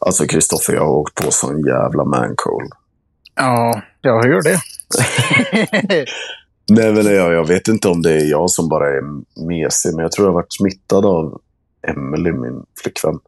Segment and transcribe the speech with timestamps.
[0.00, 2.72] Alltså Kristoffer, jag har åkt på sån jävla mancold.
[3.34, 4.60] Ja, jag hör det.
[6.68, 9.02] Nej, men jag, jag vet inte om det är jag som bara är
[9.46, 11.40] mesig, men jag tror jag har varit smittad av
[11.88, 13.18] Emily, min flickvän.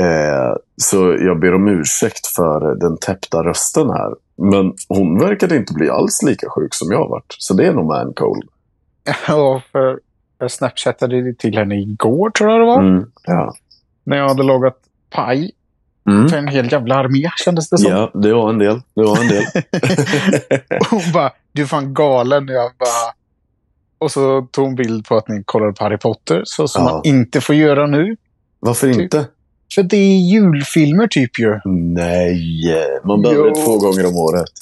[0.00, 4.14] Eh, så jag ber om ursäkt för den täppta rösten här.
[4.36, 7.34] Men hon verkade inte bli alls lika sjuk som jag har varit.
[7.38, 8.44] Så det är nog mancold.
[9.28, 10.00] Ja, för
[10.38, 12.82] jag snapchattade till henne igår, tror jag det var.
[12.82, 13.54] Mm, ja.
[14.04, 14.76] När jag hade lagat
[15.10, 15.52] paj
[16.10, 16.28] Mm.
[16.28, 17.90] för en hel jävla armé, kändes det som.
[17.92, 18.80] ja, det var en del.
[18.94, 19.44] Det var en del.
[20.90, 22.48] Hon bara, du är fan galen.
[22.48, 23.12] Jag bara...
[24.00, 26.92] Och så tog hon bild på att ni kollade på Harry Potter, så som Ja.
[26.92, 28.16] man inte får göra nu.
[28.60, 29.00] Varför Typ.
[29.02, 29.26] inte?
[29.74, 31.60] För det är julfilmer typ ju.
[31.64, 32.62] Nej,
[33.04, 34.48] man behöver det två gånger om året.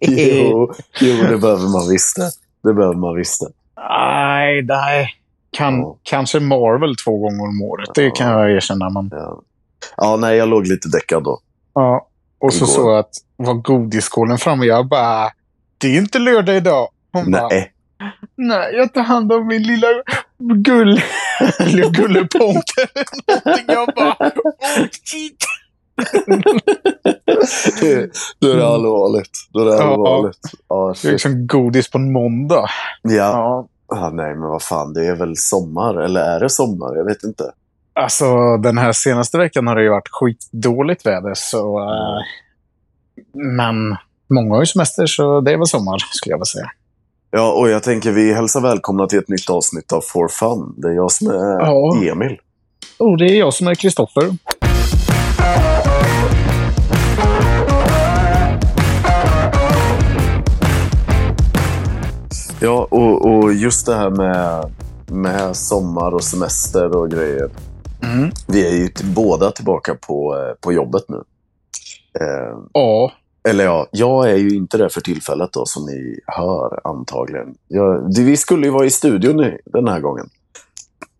[0.00, 2.30] Jo, jo, det behöver man visst det.
[2.68, 3.48] Det behöver man visst det.
[3.88, 5.08] Nej, nej.
[5.56, 5.96] Kan, Ja.
[6.02, 7.88] Kanske Marvel två gånger om året.
[7.94, 8.10] Det Ja.
[8.14, 8.90] kan jag erkänna.
[8.90, 9.42] Men, Ja.
[9.96, 11.38] ja, nej, jag låg lite däckad då.
[11.74, 12.08] ja.
[12.38, 14.64] Och så såg jag att var godisskålen framme.
[14.66, 15.30] Jag bara,
[15.78, 16.88] det är inte lördag idag.
[17.12, 17.72] Hon bara, Nej.
[18.36, 19.86] nej, jag tar hand om min lilla
[20.38, 21.00] gull...
[21.60, 23.04] Eller gullepont eller
[23.44, 23.64] någonting.
[23.68, 25.44] Jag bara, oh shit.
[28.40, 29.30] Då är det allvarligt.
[29.52, 29.82] Då är det Ja.
[29.92, 30.38] allvarligt.
[30.68, 32.66] Ja, Det är liksom godis på en måndag.
[33.02, 33.10] Ja.
[33.12, 33.68] Ja.
[33.88, 35.94] Ah, nej, men vad fan, det är väl sommar?
[35.94, 36.96] Eller är det sommar?
[36.96, 37.52] Jag vet inte.
[37.92, 41.32] Alltså, den här senaste veckan har det ju varit skitdåligt väder.
[41.34, 42.22] Så, eh,
[43.56, 43.96] men
[44.30, 46.70] många har ju semester, så det är väl sommar, skulle jag vilja säga.
[47.30, 50.74] Ja, och jag tänker vi hälsar välkomna till ett nytt avsnitt av For Fun.
[50.76, 51.96] Det är jag som är Ja.
[52.12, 52.38] Emil.
[52.98, 54.30] Oh, det är jag som är Kristoffer.
[62.66, 64.72] Ja, och, och just det här med,
[65.10, 67.50] med sommar och semester och grejer.
[68.02, 68.30] Mm.
[68.48, 71.16] Vi är ju båda tillbaka på, eh, på jobbet nu.
[72.20, 73.12] Eh, Ja,
[73.48, 77.54] eller ja, jag är ju inte det för tillfället då, som ni hör antagligen.
[77.68, 80.28] Jag, vi skulle ju vara i studion den här gången.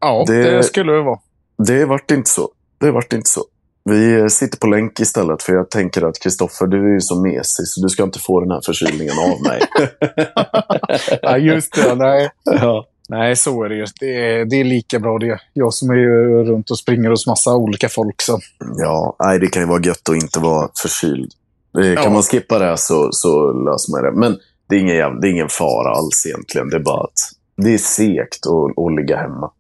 [0.01, 0.43] ja det...
[0.57, 1.19] Det- skulle det vara.
[1.67, 2.49] Det vart inte så.
[2.79, 3.45] Det vart inte så.
[3.91, 7.21] Vi eh, sitter på länk istället, för jag tänker att Kristoffer, du är ju så
[7.23, 9.61] mesig, så du ska inte få den här förkylningen av mig.
[11.23, 11.95] Ja, just det.
[11.95, 12.31] Nej.
[12.45, 12.87] ja.
[13.09, 13.97] nej, så är det just.
[14.01, 15.41] Det är, det är lika bra det.
[15.53, 18.23] Jag som är ju runt och springer hos massa olika folk.
[18.23, 18.41] Så.
[18.79, 21.33] ja, nej, det kan ju vara gött att inte vara förkyld.
[21.75, 22.11] Det, kan Ja.
[22.11, 24.21] man skippa det så, så löser man det.
[24.21, 26.69] Men det är, ingen, det är ingen fara alls egentligen.
[26.71, 27.19] Det är bara att
[27.57, 29.51] det är segt att, att ligga hemma.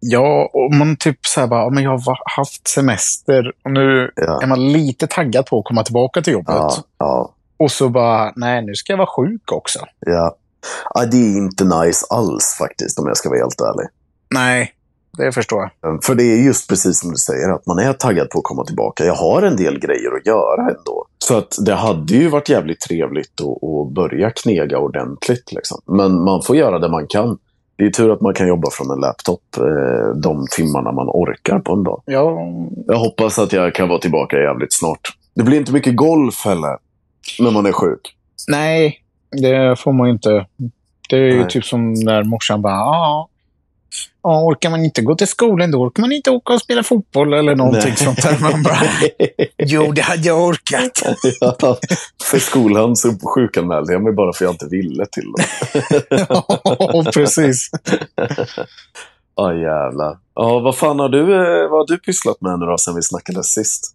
[0.00, 4.42] Ja, och man typ så här bara, men jag har haft semester och nu Ja.
[4.42, 6.54] är man lite taggad på att komma tillbaka till jobbet.
[6.56, 9.78] Ja, ja, Och så bara, nej nu ska jag vara sjuk också.
[10.06, 10.36] ja.
[10.94, 11.06] ja.
[11.06, 13.88] Det är inte nice alls faktiskt, om jag ska vara helt ärlig.
[14.34, 14.72] Nej,
[15.18, 16.04] det förstår jag.
[16.04, 18.64] För det är just precis som du säger, att man är taggad på att komma
[18.64, 19.04] tillbaka.
[19.04, 21.06] Jag har en del grejer att göra ändå.
[21.18, 25.52] Så att det hade ju varit jävligt trevligt att, att börja knega ordentligt.
[25.52, 25.80] Liksom.
[25.86, 27.38] Men man får göra det man kan.
[27.76, 31.58] Det är tur att man kan jobba från en laptop eh, de timmarna man orkar
[31.58, 32.02] på en dag.
[32.04, 32.38] Ja,
[32.86, 35.00] Jag hoppas att jag kan vara tillbaka jävligt snart.
[35.34, 36.76] Det blir inte mycket golf heller,
[37.40, 38.00] när man är sjuk.
[38.48, 39.02] nej,
[39.42, 40.46] det får man inte.
[41.08, 43.28] Det är ju typ som när morsan bara, ja,
[44.22, 47.32] ja, orkar man inte gå till skolan då orkar man inte åka och spela fotboll
[47.32, 47.96] eller någonting Nej.
[47.96, 48.38] sånt där.
[48.40, 48.78] Man bara,
[49.58, 51.02] jo, det hade jag orkat.
[51.40, 51.78] ja,
[52.30, 55.44] för skolan så sjukanmälde jag mig bara för jag inte ville till dem.
[56.78, 57.70] ja, precis.
[59.36, 60.18] Ja, jävlar.
[60.34, 63.02] Ja, vad fan har du, eh, vad har du pysslat med nu då, sen vi
[63.02, 63.92] snackade sist?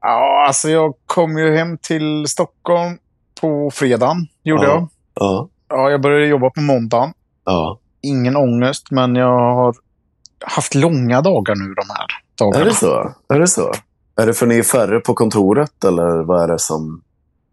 [0.00, 2.98] Ja, alltså jag kom ju hem till Stockholm
[3.40, 4.68] på fredagen, gjorde Ja.
[4.70, 4.88] jag.
[5.14, 5.48] Ja.
[5.68, 7.12] Ja, jag började jobba på måndagen.
[7.44, 7.78] Ja.
[8.02, 9.74] Ingen ångest, men jag har
[10.44, 12.06] haft långa dagar nu de här
[12.38, 12.64] dagarna.
[12.64, 13.14] Är det så?
[13.34, 13.72] Är det så?
[14.16, 17.02] Är det för ni är färre på kontoret, eller vad är det som...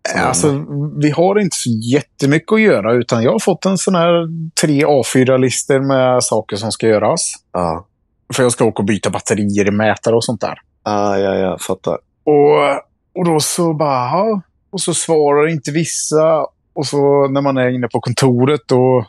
[0.10, 0.66] som Alltså,
[0.96, 4.28] vi har inte så jättemycket att göra, utan jag har fått en sån här
[4.62, 7.34] tre A4-listor med saker som ska göras.
[7.54, 7.86] Ja.
[8.34, 10.60] För jag ska åka och byta batterier i mätare och sånt där.
[10.84, 11.98] Ah, ja, ja, fattar.
[12.24, 12.72] Och,
[13.16, 16.46] och då så bara, och så svarar inte vissa.
[16.74, 19.06] Och så när man är inne på kontoret, då,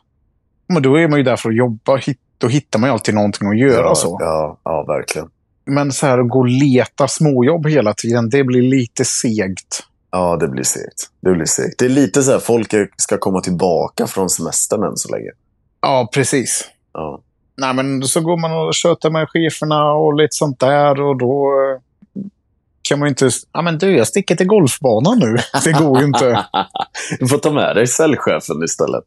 [0.68, 2.00] men då är man ju där för att jobba.
[2.38, 3.86] Då hittar man ju alltid någonting att göra.
[3.86, 4.16] ja, så.
[4.20, 5.28] Ja, ja, verkligen.
[5.66, 9.84] Men så här att gå och leta småjobb hela tiden, det blir lite segt.
[10.10, 11.10] Ja, det blir segt.
[11.20, 11.78] Det blir segt.
[11.78, 15.30] Det är lite så här, folk ska komma tillbaka från semestern än så länge.
[15.80, 16.68] Ja, precis.
[16.92, 17.20] Ja.
[17.56, 21.46] Nej, men så går man och tjötar med cheferna och lite sånt där och då
[21.46, 21.80] eh,
[22.82, 23.30] kan man ju inte...
[23.52, 25.36] Ja, men du, jag sticker till golfbanan nu.
[25.64, 26.46] Det går ju inte.
[27.20, 29.04] du får ta med dig säljchefen istället.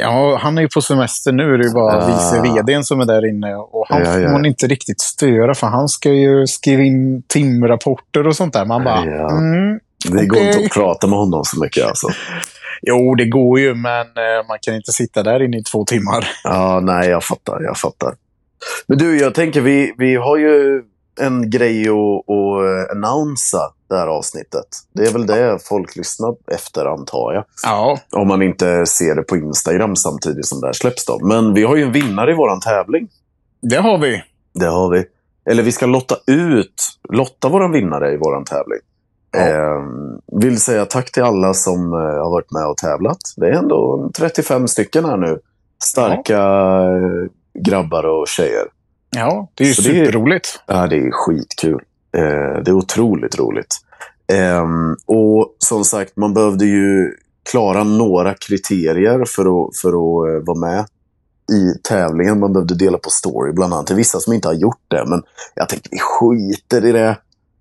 [0.00, 1.56] Ja, han är ju på semester nu.
[1.56, 2.06] Det är ju bara Ah.
[2.06, 3.54] vice vdn som är där inne.
[3.56, 4.32] Och han Ja, får ja.
[4.32, 8.64] man inte riktigt störa, för han ska ju skriva in timrapporter och sånt där.
[8.64, 9.30] Man bara, Ja.
[9.30, 9.78] mm,
[10.10, 12.08] Det går inte att prata med honom så mycket alltså.
[12.82, 16.28] jo, det går ju, men eh, man kan inte sitta där inne i två timmar.
[16.44, 17.62] Ja, nej, jag fattar.
[17.62, 18.14] Jag fattar.
[18.86, 20.82] Men du, jag tänker vi, vi har ju
[21.20, 24.66] en grej att, att annonsa det här avsnittet.
[24.92, 27.44] Det är väl det folk lyssnar efter, antar jag.
[27.62, 31.06] Ja, Om man inte ser det på Instagram samtidigt som det här släpps.
[31.06, 31.18] Då.
[31.26, 33.08] Men vi har ju en vinnare i våran tävling.
[33.62, 34.22] det har vi.
[34.54, 35.04] Det har vi.
[35.50, 38.78] Eller vi ska lotta ut, lotta våran vinnare i våran tävling.
[39.30, 39.40] Ja.
[39.40, 39.82] Eh,
[40.40, 43.18] vill säga tack till alla som eh, har varit med och tävlat.
[43.36, 45.38] Det är ändå 35 stycken här nu.
[45.84, 47.30] Starka eh,
[47.64, 48.66] grabbar och tjejer.
[49.14, 50.60] Ja, det är ju Så det är- superroligt.
[50.66, 51.80] Ja, det är skitkul.
[52.16, 53.76] Eh, det är otroligt roligt.
[54.32, 57.10] Ehm, och som sagt, man behövde ju
[57.50, 60.84] klara några kriterier för att, för att eh, vara med
[61.52, 62.40] i tävlingen.
[62.40, 63.86] Man behövde dela på story bland annat.
[63.86, 65.22] Det är vissa som inte har gjort det, men
[65.54, 67.18] jag tänker vi skiter i det.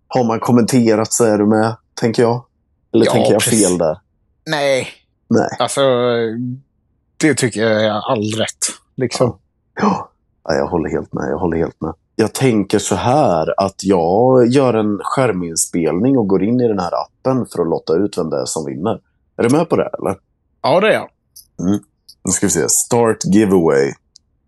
[0.07, 2.45] Har man kommenterat så är du med, tänker jag.
[2.93, 3.97] Eller Ja, tänker jag fel där?
[4.45, 4.87] Nej,
[5.29, 5.47] Nej.
[5.59, 5.81] alltså
[7.17, 8.57] det tycker jag är all rätt.
[8.95, 9.37] Liksom.
[9.81, 10.11] Ja, ja,
[10.43, 11.31] jag håller helt med.
[11.31, 11.93] Jag håller helt med.
[12.15, 16.91] Jag tänker så här att jag gör en skärminspelning och går in i den här
[17.01, 18.99] appen för att lotta ut vem det är som vinner.
[19.37, 20.15] Är du med på det eller?
[20.61, 21.09] Ja, det är jag.
[22.25, 22.69] Nu ska vi se.
[22.69, 23.93] Start giveaway.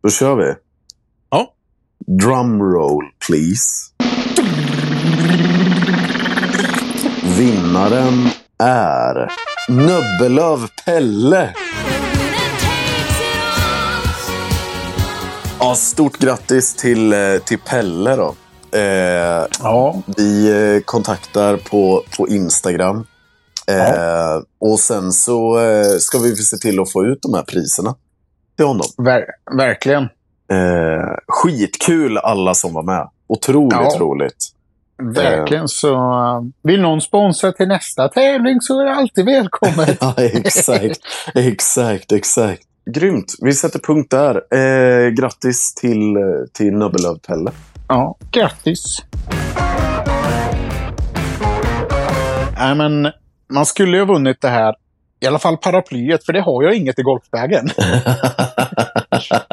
[0.03, 0.53] Då kör vi.
[1.29, 1.53] Ja.
[2.07, 3.91] Drum roll please.
[7.37, 8.27] Vinnaren
[8.57, 9.31] är
[9.69, 11.53] Nöbbelöv Pelle.
[15.65, 18.35] Ja, stort grattis till, eh, till Pelle då.
[18.79, 23.07] Eh, Ja, vi eh, kontaktar på, på Instagram.
[23.67, 27.95] Eh, Och sen så eh, ska vi se till att få ut de här priserna
[28.57, 28.87] till honom.
[28.97, 29.25] ver
[29.57, 30.03] verkligen.
[30.51, 33.09] Eh, skitkul alla som var med.
[33.27, 33.99] Otroligt Ja.
[33.99, 34.51] roligt.
[35.13, 35.67] Verkligen.
[35.67, 35.97] Så
[36.63, 39.97] vill någon sponsra till nästa tävling så är det alltid välkommet.
[40.01, 40.99] Ja, exakt.
[41.35, 42.63] exakt, exakt.
[42.93, 43.33] Grymt.
[43.41, 44.35] Vi sätter punkt där.
[44.35, 46.17] Eh, grattis till,
[46.53, 47.51] till Nöbbelöv Pelle.
[47.87, 48.97] ja, grattis.
[52.57, 53.11] Nej, men
[53.53, 54.75] man skulle ju ha vunnit det här.
[55.19, 57.65] I alla fall paraplyet, för det har jag inget i golfbagen.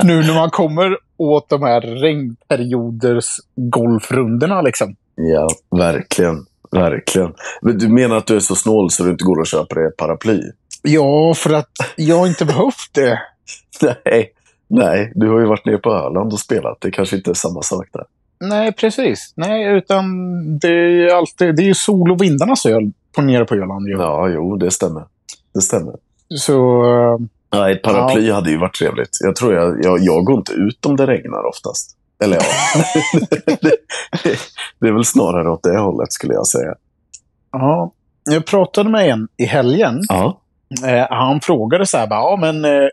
[0.04, 3.26] nu när man kommer åt de här regnperioders
[3.56, 4.96] golfrundorna liksom.
[5.14, 5.48] ja,
[5.78, 6.46] verkligen.
[6.72, 7.32] Verkligen.
[7.62, 9.96] Men du menar att du är så snål så du inte går och köper ett
[9.96, 10.42] paraply?
[10.82, 13.18] Ja, för att jag inte behövt det.
[14.04, 14.32] Nej.
[14.68, 16.78] Nej, du har ju varit nere på Öland och spelat.
[16.80, 18.04] Det kanske inte är samma sak där.
[18.40, 19.32] Nej, precis.
[19.36, 20.04] Nej, utan
[20.58, 23.88] det är ju alltid, det är sol och vindarnas öl på nere på Öland.
[23.88, 23.92] Ju.
[23.92, 25.04] Ja, jo, det stämmer.
[25.54, 25.94] Det stämmer.
[26.38, 26.82] Så
[27.54, 29.18] Ja, ett paraply hade ju varit trevligt.
[29.20, 31.96] Jag tror jag, jag, jag går inte ut om det regnar oftast.
[32.22, 32.42] Eller ja,
[33.60, 33.76] det,
[34.80, 36.74] det är väl snarare åt det hållet skulle jag säga.
[37.52, 37.92] ja,
[38.24, 40.00] jag pratade med en i helgen.
[40.08, 40.38] Ja.
[40.86, 42.88] Eh, han frågade så här, bara, ja, men eh,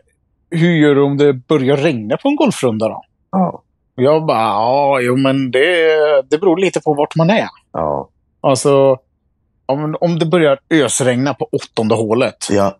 [0.50, 3.02] hur gör du om det börjar regna på en golfrunda då?
[3.32, 3.62] Ja.
[3.96, 5.96] Och jag bara, ja, jo, men det,
[6.30, 7.48] det beror lite på vart man är.
[7.72, 8.08] Ja.
[8.40, 8.98] Alltså,
[9.66, 12.76] om, om det börjar ösregna på åttonde hålet, Ja.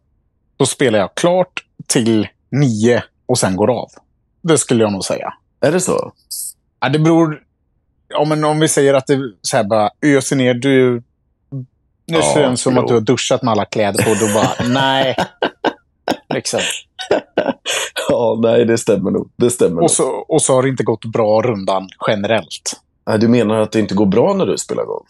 [0.56, 3.88] då spelar jag klart till nio och sen går av.
[4.42, 5.32] Det skulle jag nog säga.
[5.60, 6.12] Är det så?
[6.80, 7.42] Ja, det beror...
[8.08, 10.54] Ja, men om vi säger att det så här bara öser ner.
[10.54, 11.02] Du,
[11.50, 11.64] nu
[12.06, 14.26] Ja, ser det som att du har duschat med alla kläder på.
[14.26, 15.16] Då bara, nej.
[16.34, 16.60] Liksom.
[18.08, 19.30] Ja, nej, det stämmer nog.
[19.36, 19.82] Det stämmer.
[19.82, 22.80] Och så, och så har det inte gått bra rundan generellt.
[23.06, 25.08] Nej, Du menar att det inte går bra när du spelar golf?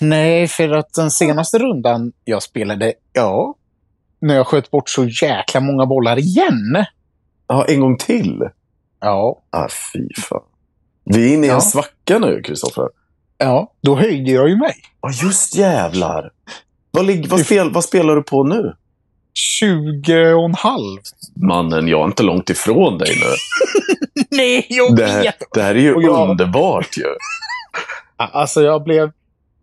[0.00, 3.54] Nej, för att den senaste rundan jag spelade, ja,
[4.20, 6.84] när jag sköt bort så jäkla många bollar igen.
[7.48, 8.42] Ja, en gång till?
[9.00, 10.40] Ja, Ah, fy fan.
[11.10, 11.60] Vi är inne i en Ja.
[11.60, 12.88] svacka nu, Kristoffer.
[13.38, 14.74] ja, då höjde jag ju mig.
[15.02, 16.30] Ja, just jävlar.
[16.90, 18.74] Vad, lig- vad, spel- vad spelar du på nu?
[19.34, 20.98] 20 och en halv.
[21.34, 23.26] Mannen, jag är inte långt ifrån dig nu.
[24.36, 25.34] Nej, jag Det här, vet!
[25.54, 27.04] det här är ju jag- underbart ju.
[28.16, 29.10] Alltså jag blev...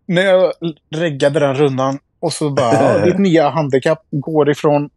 [0.06, 0.52] När jag
[0.94, 4.90] reggade den rundan och så bara, ditt nya handikapp går ifrån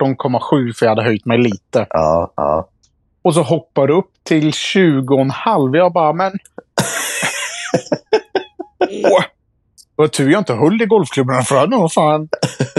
[0.00, 1.86] 18,7 för jag hade höjt mig lite.
[1.90, 2.68] Ja, ja.
[3.22, 5.76] Och så hoppar upp till 20,5.
[5.76, 6.32] Jag bara, men...
[9.04, 9.24] Åh!
[9.96, 12.28] Det var tur jag inte höll i golfklubborna för jag hade nog fan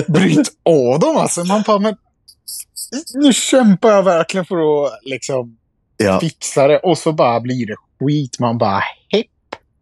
[0.08, 1.44] brytt av dem alltså.
[1.44, 1.96] Man bara, men...
[3.14, 5.58] Nu kämpar jag verkligen för att liksom
[5.98, 6.20] ja.
[6.20, 6.80] fixa det.
[6.80, 8.40] Och så bara blir det skit.
[8.40, 9.26] Man bara, hepp.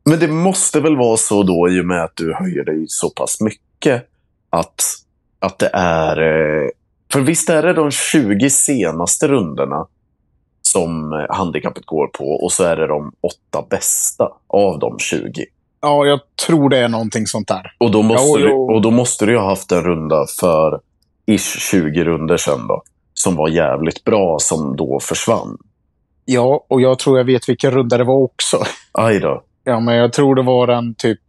[0.03, 3.09] Men det måste väl vara så då, i och med att du höjer dig så
[3.09, 4.07] pass mycket,
[4.49, 4.83] att,
[5.39, 6.69] att det är eh,
[7.13, 9.87] För visst är det de 20 senaste rundorna
[10.71, 15.45] som eh, handikappet går på och så är det de åtta bästa av de 20.
[15.81, 17.73] Ja, jag tror det är någonting sånt där.
[17.77, 18.73] Och då måste, Jo, du, jo.
[18.75, 20.79] och då måste du ha haft en runda för
[21.25, 22.81] ish 20 runder sedan då.
[23.13, 25.57] Som var jävligt bra, som då försvann.
[26.25, 28.57] Ja, och jag tror jag vet vilken runda det var också.
[28.91, 29.43] Aj då.
[29.63, 31.19] Ja, men jag tror det var den typ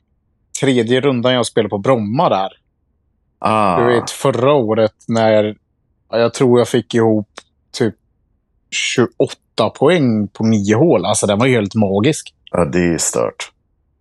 [0.61, 2.49] tredje rundan jag spelade på Bromma där.
[3.39, 5.57] Ah, Du vet, förra året när
[6.11, 7.29] ja, jag tror jag fick ihop
[7.73, 7.95] typ
[8.73, 11.07] 28 poäng på nio hål.
[11.07, 12.35] Alltså, den var ju helt magisk.
[12.50, 13.52] ja, det är stört.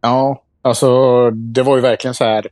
[0.01, 0.89] Ja, alltså
[1.31, 2.47] det var ju verkligen så här.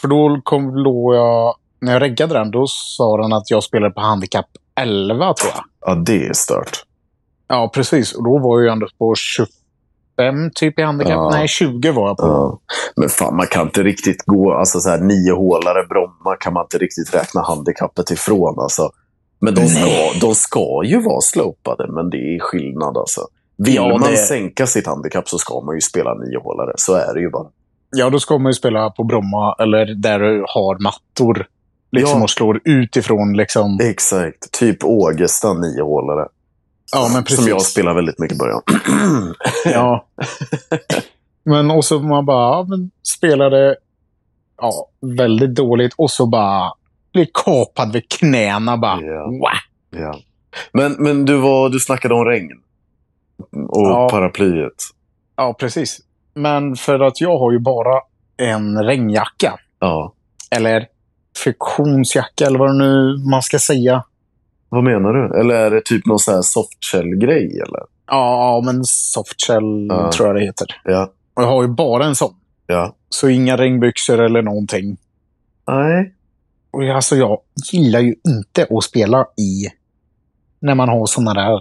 [0.00, 3.94] För då kom, låg jag, när jag reggade den, då sa den att jag spelade
[3.94, 4.46] på handikapp
[4.80, 5.64] 11 tror jag.
[5.80, 6.84] Ja, det är stört.
[7.48, 8.12] Ja, precis.
[8.12, 11.12] Och då var jag ju ändå på 25 typ i handikapp.
[11.12, 11.30] Ja.
[11.32, 12.26] Nej, 20 var jag på.
[12.26, 12.58] Ja.
[12.96, 14.52] Men fan, man kan inte riktigt gå...
[14.52, 18.58] Alltså så här, nio hålare Bromma kan man inte riktigt räkna handikappet ifrån.
[18.58, 18.90] Alltså.
[19.44, 20.18] Men de ska, Nej.
[20.20, 23.20] de ska ju vara slopade, men det är skillnad alltså.
[23.56, 26.72] Vill Ja, man det- sänka sitt handikapp så ska man ju spela nio hålare.
[26.76, 27.46] Så är det ju bara.
[27.96, 31.46] Ja, då ska man ju spela på Bromma eller där du har mattor.
[31.92, 32.22] Liksom Ja.
[32.24, 33.78] och slår utifrån liksom.
[33.82, 34.52] Exakt.
[34.52, 36.28] Typ Ågesta nio hålare.
[36.92, 37.38] Ja, men precis.
[37.38, 38.62] Som jag spelar väldigt mycket i början.
[39.64, 40.06] Ja.
[41.44, 43.76] men och så man bara ja, men spelade
[44.60, 46.72] ja, väldigt dåligt och så bara
[47.12, 48.96] blir kapad vid knäna bara.
[49.40, 49.58] Wah!
[49.90, 50.14] ja.
[50.72, 52.50] Men, men du, var, du snackade om regn.
[53.68, 54.08] Och Ja.
[54.10, 54.72] paraplyet.
[55.36, 56.00] Ja, precis.
[56.34, 58.00] Men för att jag har ju bara
[58.36, 59.58] en regnjacka.
[59.78, 60.14] Ja.
[60.50, 60.86] Eller
[61.36, 64.04] friktionsjacka eller vad det nu man ska säga.
[64.68, 65.40] Vad menar du?
[65.40, 67.44] Eller är det typ någon sån här softshell-grej?
[67.60, 67.80] Eller?
[68.06, 70.10] Ja, men softshell Ja.
[70.12, 70.66] tror jag det heter.
[70.84, 71.12] Ja.
[71.34, 72.34] Och jag har ju bara en sån.
[72.66, 72.94] Ja.
[73.08, 74.96] Så inga regnbyxor eller någonting.
[75.68, 76.14] Nej.
[76.72, 77.38] Och jag- alltså, jag
[77.72, 79.66] gillar ju inte att spela i
[80.60, 81.60] när man har såna där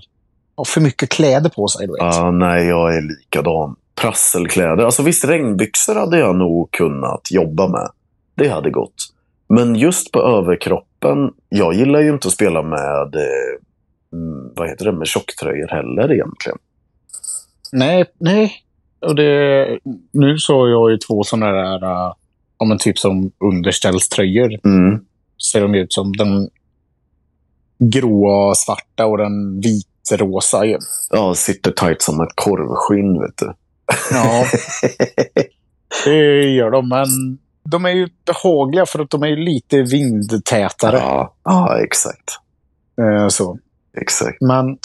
[0.56, 1.88] har för mycket kläder på sig.
[1.88, 2.00] Du vet.
[2.16, 3.76] Ja, nej, jag är likadan.
[3.96, 4.84] Prasselkläder.
[4.84, 7.90] Alltså visst, regnbyxor hade jag nog kunnat jobba med.
[8.36, 8.94] Det hade gått.
[9.50, 11.18] Men just på överkroppen,
[11.50, 13.58] jag gillar ju inte att spela med, eh,
[14.20, 16.58] mm, vad heter det, med tjocktröjor heller egentligen.
[17.72, 18.54] Nej, nej.
[19.02, 19.80] Och det,
[20.12, 22.14] nu så har jag ju två såna där, uh,
[22.62, 24.60] ja, men typ som underställströjor.
[24.66, 25.00] Mm.
[25.52, 26.50] Ser de ut som den
[27.80, 30.66] gråa svarta och den vitrosa.
[30.66, 30.78] ju.
[31.10, 33.54] Ja, sitter tight som ett korvskinn, vet du.
[34.12, 34.46] Ja,
[36.06, 36.90] det gör de.
[36.90, 37.08] Men
[37.64, 40.98] de är ju behagliga för att de är lite vindtätare.
[40.98, 42.30] ja, ja, exakt.
[43.02, 43.60] Eh, Så.
[44.02, 44.42] Exakt.
[44.42, 44.78] Men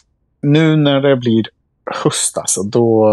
[0.42, 1.44] nu när det blir
[2.02, 3.10] höst, alltså, då...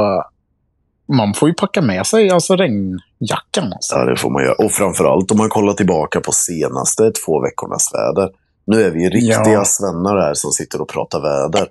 [1.17, 3.73] Man får ju packa med sig alltså regnjackan.
[3.73, 3.95] Alltså.
[3.95, 4.55] Ja, det får man göra.
[4.65, 8.29] Och framförallt om man kollar tillbaka på senaste två veckornas väder.
[8.65, 9.65] Nu är vi ju riktiga Ja.
[9.65, 11.67] svennar här som sitter och pratar väder.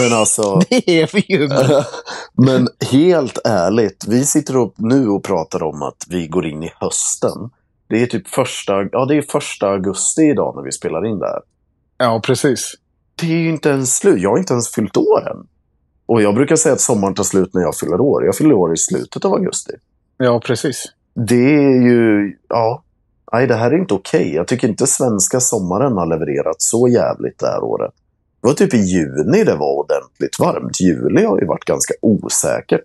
[0.00, 0.60] Men alltså...
[0.68, 1.48] Det är vi ju.
[2.46, 6.70] men- helt ärligt, vi sitter upp nu och pratar om att vi går in i
[6.80, 7.50] hösten.
[7.88, 11.26] Det är typ första, ja, det är första augusti idag när vi spelar in det
[11.26, 11.40] här.
[11.98, 12.74] Ja, precis.
[13.20, 14.22] Det är ju inte ens slut.
[14.22, 15.46] Jag har inte ens fyllt år än.
[16.08, 18.24] Och jag brukar säga att sommaren tar slut när jag fyller år.
[18.24, 19.72] Jag fyller år i slutet av augusti.
[20.16, 20.84] Ja, precis.
[21.14, 22.82] Det är ju, ja.
[23.32, 24.34] Nej, det här är inte okej.
[24.34, 27.94] Jag tycker inte svenska sommaren har levererat så jävligt det här året.
[28.40, 30.80] Det var typ i juni det var ordentligt varmt.
[30.80, 32.82] Juli har ju varit ganska osäkert.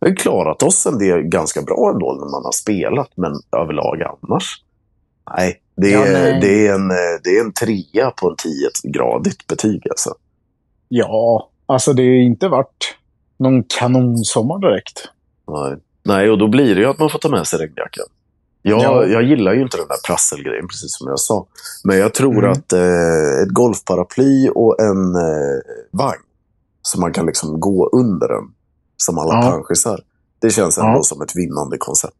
[0.00, 4.02] Vi har klarat oss en del ganska bra ändå när man har spelat, men överlag
[4.02, 4.62] annars.
[5.36, 6.40] Nej, det är, Ja, nej.
[6.40, 10.14] Det är, en, eh, det är en trea på en 10-gradigt betyg alltså.
[10.88, 12.96] Ja, alltså det har ju inte varit
[13.38, 15.08] någon kanonsommar direkt.
[15.48, 15.76] Nej.
[16.02, 18.06] Nej, och då blir det ju att man får ta med sig regnjackan.
[18.62, 19.04] Jag, Ja.
[19.06, 21.46] jag gillar ju inte den där prasselgrejen, precis som jag sa.
[21.84, 22.50] Men jag tror Mm.
[22.52, 25.58] att eh, ett golfparaply och en eh,
[25.92, 26.22] vagn,
[26.82, 28.44] så man kan liksom gå under den,
[28.96, 29.42] som alla Ja.
[29.50, 30.00] panschisar.
[30.40, 31.02] Det känns ändå Ja.
[31.02, 32.14] som ett vinnande koncept.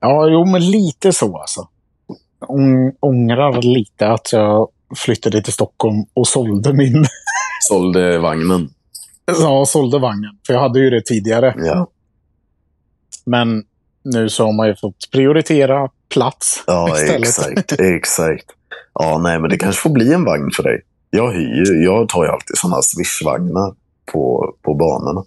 [0.00, 1.68] Ja, jo, men lite så alltså.
[2.48, 7.04] Ång, ångrar lite att jag flyttade till Stockholm och sålde min...
[7.68, 8.70] Sålde vagnen.
[9.40, 10.38] Ja, sålde vagnen.
[10.46, 11.54] För jag hade ju det tidigare.
[11.58, 11.86] Ja,
[13.26, 13.64] Men
[14.02, 17.18] nu så har man ju fått prioritera plats ja istället.
[17.28, 17.72] exakt.
[17.80, 18.46] exakt.
[18.94, 20.80] Ja, nej, men det kanske får bli en vagn för dig.
[21.10, 23.74] Jag hyr jag tar ju alltid sådana swishvagnar
[24.12, 25.24] på, på banorna.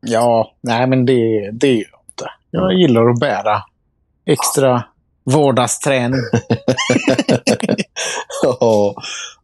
[0.00, 2.30] Ja, nej men det, det gör jag inte.
[2.50, 2.76] Jag Mm.
[2.80, 3.62] gillar att bära
[4.26, 4.84] extra
[5.24, 6.20] vardagsträning.
[8.42, 8.94] Ja,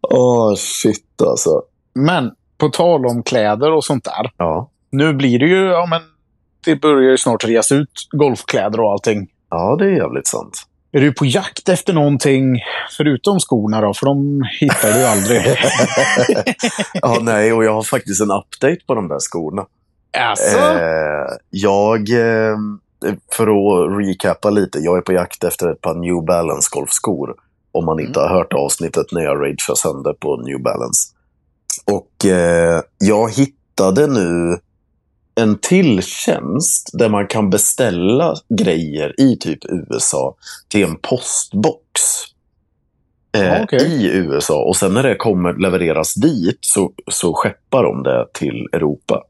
[0.02, 1.62] åh shit alltså.
[1.94, 4.30] Men på tal om kläder och sånt där.
[4.36, 4.70] Ja.
[4.90, 6.02] Nu blir det ju, ja men
[6.64, 9.28] det börjar ju snart reas ut golfkläder och allting.
[9.50, 10.62] Ja, det är jävligt sant.
[10.92, 12.60] är du på jakt efter någonting
[12.96, 13.94] förutom skorna då?
[13.94, 15.42] För de hittar du aldrig.
[16.94, 19.66] ja, nej, och jag har faktiskt en update på de där skorna.
[20.18, 20.58] Alltså?
[20.58, 22.56] Eh, jag, eh,
[23.32, 27.34] för att recappa lite, jag är på jakt efter ett par New Balance golfskor.
[27.72, 31.19] Om man inte har hört avsnittet när jag ragear sönder på New Balance.
[31.90, 34.58] Och eh, jag hittade nu
[35.34, 40.36] en till tjänst där man kan beställa grejer i typ USA
[40.68, 41.80] till en postbox.
[43.36, 43.80] Eh, okej.
[43.80, 44.64] I USA.
[44.68, 49.22] Och sen när det kommer levereras dit så, så skeppar de det till Europa.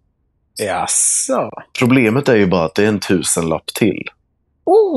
[0.58, 1.50] Jaså?
[1.78, 4.04] Problemet är ju bara att det är en tusenlapp till.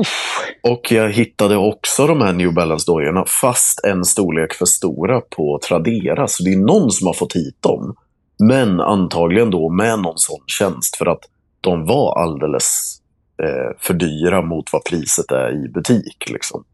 [0.00, 0.40] Uff.
[0.62, 6.28] Och jag hittade också de här New Balance-dojorna, fast en storlek för stora på Tradera.
[6.28, 7.94] Så det är någon som har fått hit dem.
[8.38, 11.20] Men antagligen då med någon sån tjänst, för att
[11.60, 12.98] de var alldeles
[13.42, 16.30] eh, för dyra mot vad priset är i butik.
[16.30, 16.64] Liksom.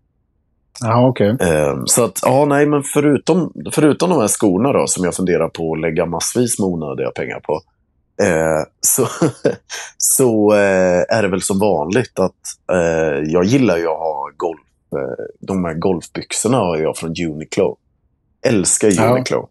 [0.80, 1.36] Ja, okej.
[1.40, 5.48] Eh, så att, ja, nej, men förutom, förutom de här skorna då, som jag funderar
[5.48, 7.60] på att lägga massvis med onödiga pengar på,
[8.22, 9.06] eh, så,
[9.98, 12.40] så eh, är det väl som vanligt att
[12.72, 14.60] eh, jag gillar ju att ha golf.
[14.96, 17.76] Eh, de här golfbyxorna har jag från Uniqlo.
[18.46, 19.10] Älskar Ja.
[19.14, 19.48] Uniqlo.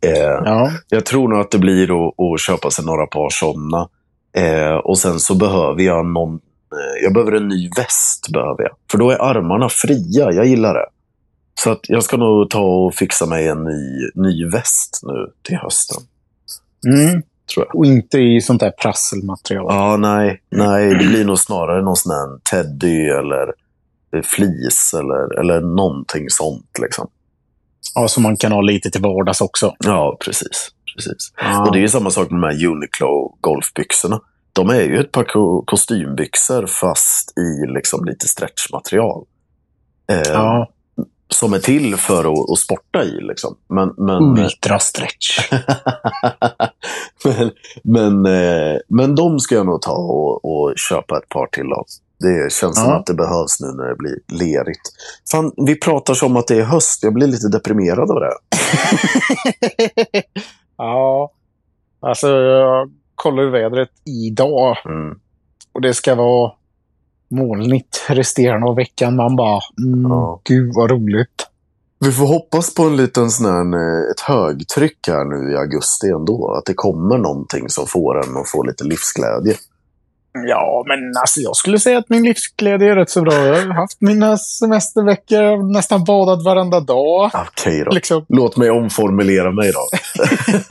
[0.00, 0.70] Eh, Ja.
[0.88, 3.88] jag tror nog att det blir att, att köpa sig några par sådana.
[4.36, 6.40] Eh, och sen så behöver jag någon...
[7.02, 8.28] Jag behöver en ny väst.
[8.32, 8.72] behöver jag.
[8.90, 10.32] För då är armarna fria.
[10.32, 10.86] Jag gillar det.
[11.60, 15.56] Så att jag ska nog ta och fixa mig en ny, ny väst nu till
[15.56, 16.02] hösten.
[16.86, 17.22] Mm.
[17.54, 17.76] Tror jag.
[17.76, 19.66] Och inte i sånt där prasselmaterial.
[19.68, 20.42] Ja, nej.
[20.50, 23.52] Nej, det blir nog snarare någon sån här teddy eller
[24.22, 26.78] flis eller, eller någonting sånt.
[26.82, 27.08] Liksom.
[27.94, 29.74] Ja, som man kan ha lite till vardags också.
[29.78, 30.68] Ja, precis.
[30.94, 31.32] precis.
[31.36, 31.62] Ja.
[31.66, 34.20] Och det är ju samma sak med de här Uniqlo golfbyxorna.
[34.52, 39.24] De är ju ett par ko- kostymbyxor fast i liksom lite stretchmaterial.
[40.10, 40.70] Eh, ja.
[41.34, 43.20] Som är till för att, att sporta i.
[43.20, 43.56] Liksom.
[43.68, 45.50] Men, men, Ultra stretch.
[47.24, 47.50] men,
[47.82, 51.86] men, eh, men de ska jag nog ta och, och köpa ett par till av.
[52.18, 52.96] Det känns som Ja.
[52.96, 54.80] att det behövs nu när det blir lerigt.
[55.30, 57.02] Fan, vi pratar som att det är höst.
[57.02, 58.32] Jag blir lite deprimerad av det.
[60.76, 61.32] ja.
[62.00, 64.76] Alltså, jag kollar ju vädret idag.
[64.84, 65.18] Mm.
[65.72, 66.52] Och det ska vara
[67.30, 69.16] molnigt resterande av veckan.
[69.16, 70.40] Man bara, mm, Ja.
[70.44, 71.46] gud vad roligt.
[72.00, 76.06] Vi får hoppas på en liten sån här, eh, ett högtryck här nu i augusti
[76.06, 76.54] ändå.
[76.58, 79.54] Att det kommer någonting som får en att få lite livsglädje.
[80.48, 83.34] Ja, men alltså jag skulle säga att min livsglädje är rätt så bra.
[83.34, 87.30] Jag har haft mina semesterveckor, nästan badat varenda dag.
[87.34, 87.90] Okej då.
[87.90, 88.24] Liksom.
[88.28, 89.80] Låt mig omformulera mig då.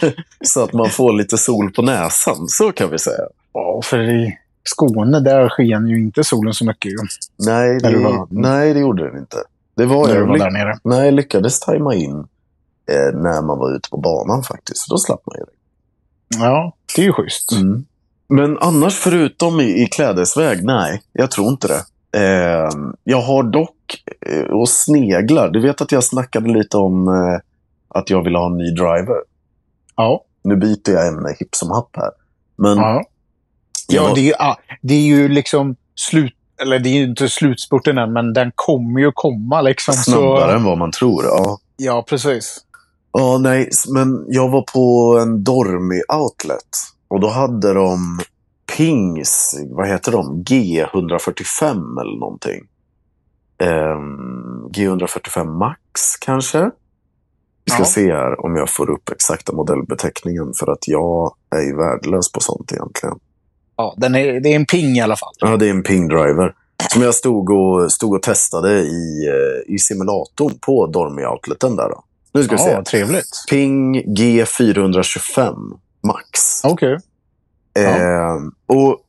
[0.46, 2.48] Så att man får lite sol på näsan.
[2.48, 3.24] Så kan vi säga.
[3.54, 6.98] Ja, för i Skåne där sken ju inte solen så mycket ju,
[7.46, 9.38] Nej, det, var- nej, det gjorde den inte.
[9.76, 10.28] Det var när jag.
[10.28, 10.78] var där nere.
[10.84, 12.20] nej, jag lyckades tajma in
[12.92, 14.78] eh, när man var ute på banan faktiskt.
[14.78, 16.44] Så då slapp man ju det.
[16.46, 17.52] Ja, det är ju schysst.
[17.52, 17.86] Mm.
[18.30, 21.84] Men annars förutom i, i klädesväg, nej, jag tror inte det.
[22.20, 22.70] Eh,
[23.04, 27.40] jag har dock, eh, och sneglar, du vet att jag snackade lite om eh,
[27.88, 29.16] att jag vill ha en ny driver.
[29.96, 32.12] Ja, Nu byter jag ämne hipp som happ här.
[32.56, 33.04] Men ja.
[33.96, 36.34] Ja det, är ju, ah, det är ju liksom slut...
[36.62, 39.94] Eller det är ju inte slutspurten än, men den kommer ju komma liksom.
[39.94, 41.26] snabbare Så, än vad man tror.
[41.26, 41.58] Ja.
[41.78, 42.58] ja, precis.
[43.12, 46.68] Ja, nej, men jag var på en Dormy Outlet.
[47.08, 48.20] Och då hade de
[48.78, 50.44] Pings, vad heter de?
[50.44, 52.62] G145 eller någonting.
[53.58, 56.72] Ehm, G145 Max kanske?
[57.66, 57.86] Vi ska Ja.
[57.86, 60.54] se här om jag får upp exakta modellbeteckningen.
[60.60, 63.16] För att jag är ju värdelös på sånt egentligen.
[63.76, 65.34] Ja, den är, det är en ping i alla fall.
[65.40, 66.54] Ja, det är en Ping Driver.
[66.92, 71.90] Som jag stod och, stod och testade i, eh, i simulatorn på Dormy Outleten där.
[71.90, 72.04] Då.
[72.34, 72.70] Nu ska vi se.
[72.72, 73.46] Ja, trevligt.
[73.50, 75.56] Ping G425
[76.08, 76.64] Max.
[76.64, 76.98] Okej.
[77.78, 78.36] Eh,
[78.68, 79.00] och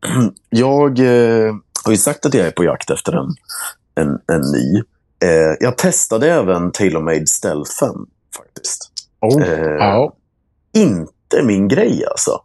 [0.48, 1.54] jag eh,
[1.84, 3.34] har ju sagt att jag är på jakt efter en,
[3.94, 4.82] en, en ny.
[5.24, 8.06] Eh, jag testade även TaylorMade Stealthen
[8.36, 8.92] faktiskt.
[9.20, 9.42] Oh.
[9.42, 10.12] Eh, Ja.
[10.74, 12.40] Inte min grej alltså.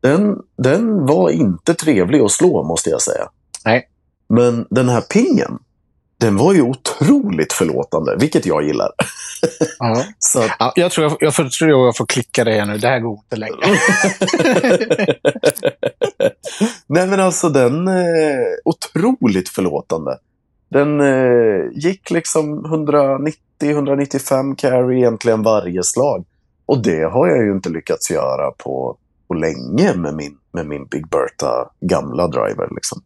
[0.00, 3.28] Den, den var inte trevlig att slå måste jag säga.
[3.64, 3.88] Nej.
[4.28, 5.58] Men den här pingen,
[6.18, 8.90] den var ju otroligt förlåtande, vilket jag gillar.
[9.78, 10.04] ja.
[10.18, 12.78] Så att, Ja, jag tror jag, jag, får, tror jag får klicka det här nu.
[12.78, 13.56] Det här går inte längre.
[16.86, 20.18] Nej men alltså den är otroligt förlåtande.
[20.70, 22.66] Den eh, gick liksom
[23.62, 26.24] 190-195 carry egentligen varje slag.
[26.66, 28.96] Och det har jag ju inte lyckats göra på,
[29.30, 32.68] på länge med min, med min Big Bertha gamla driver.
[32.74, 33.02] Liksom.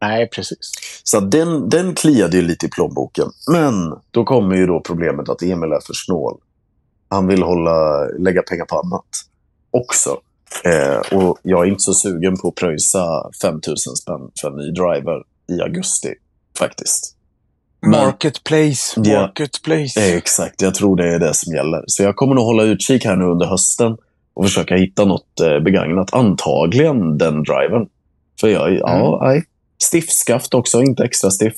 [0.00, 0.70] Nej, precis.
[1.04, 3.26] Så den, den kliade ju lite i plånboken.
[3.52, 3.74] Men
[4.10, 6.38] då kommer ju då problemet att Emil är för snål.
[7.08, 9.06] Han vill hålla, lägga pengar på annat
[9.70, 10.16] också.
[10.64, 14.70] Eh, och jag är inte så sugen på att pröjsa 5000 spänn för en ny
[14.70, 15.22] driver
[15.58, 16.14] i augusti,
[16.58, 17.12] faktiskt.
[17.80, 19.20] Men- Marketplace, Ja.
[19.20, 20.00] marketplace.
[20.00, 21.84] Eh, exakt, jag tror det är det som gäller.
[21.86, 23.96] Så jag kommer nog hålla utkik här nu under hösten
[24.36, 26.14] och försöka hitta något eh, begagnat.
[26.14, 27.88] Antagligen den drivern.
[28.40, 29.44] För jag, ja, nej.
[29.82, 31.54] Stiffskaft också, inte extra stiff.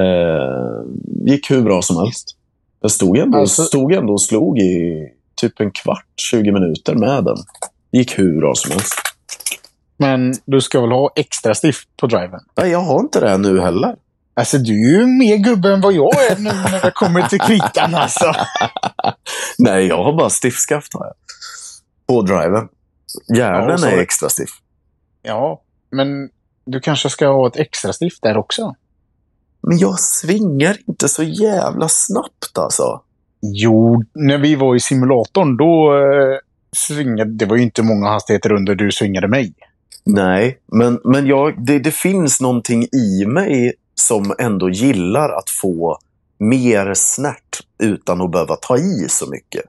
[0.00, 0.84] Eh,
[1.26, 2.36] gick hur bra som helst.
[2.80, 7.24] Jag stod ändå, Alltså- stod ändå och slog i typ en kvart, 20 minuter med
[7.24, 7.36] den.
[7.92, 8.94] Gick hur bra som helst.
[9.96, 12.40] Men du ska väl ha extra stiff på driven?
[12.56, 13.94] Nej, jag har inte det nu heller.
[14.34, 17.40] Alltså, du är ju mer gubbe än vad jag är nu när det kommer till
[17.40, 18.32] kritan alltså.
[19.58, 21.14] Nej, jag har bara stiffskaft har jag.
[22.08, 22.68] På driven.
[23.36, 24.50] Järnen Ja, är extra stiff.
[25.22, 26.30] Ja, men
[26.64, 28.74] du kanske ska ha ett extra stiff där också?
[29.60, 33.02] Men jag svingar inte så jävla snabbt alltså.
[33.40, 36.38] Jo, när vi var i simulatorn då eh,
[36.76, 37.30] svingade...
[37.30, 39.54] Det var ju inte många hastigheter under du svingade mig.
[40.04, 45.98] Nej, men, men jag, det, det finns någonting i mig som ändå gillar att få
[46.38, 49.64] mer snärt utan att behöva ta i så mycket.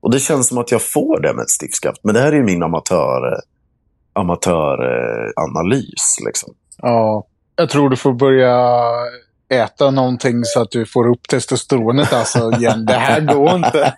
[0.00, 2.00] Och det känns som att jag får det med ett stiffskaft.
[2.02, 3.40] Men det här är ju min amatör,
[4.12, 6.16] amatöranalys.
[6.26, 6.54] Liksom.
[6.82, 8.80] Ja, jag tror du får börja
[9.48, 12.84] äta någonting så att du får upp testosteronet alltså igen.
[12.84, 13.94] Det här går inte.